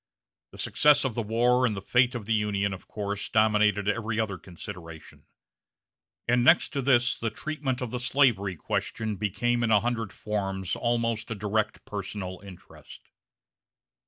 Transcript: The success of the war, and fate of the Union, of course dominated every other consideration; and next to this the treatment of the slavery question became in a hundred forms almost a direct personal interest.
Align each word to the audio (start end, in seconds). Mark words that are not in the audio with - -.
The 0.51 0.57
success 0.57 1.05
of 1.05 1.13
the 1.13 1.21
war, 1.21 1.63
and 1.63 1.77
fate 1.85 2.15
of 2.15 2.25
the 2.25 2.33
Union, 2.33 2.73
of 2.73 2.87
course 2.87 3.29
dominated 3.29 3.87
every 3.87 4.19
other 4.19 4.39
consideration; 4.39 5.27
and 6.27 6.43
next 6.43 6.69
to 6.69 6.81
this 6.81 7.19
the 7.19 7.29
treatment 7.29 7.81
of 7.83 7.91
the 7.91 7.99
slavery 7.99 8.55
question 8.55 9.15
became 9.15 9.61
in 9.61 9.69
a 9.69 9.79
hundred 9.81 10.11
forms 10.11 10.75
almost 10.75 11.29
a 11.29 11.35
direct 11.35 11.85
personal 11.85 12.39
interest. 12.39 13.09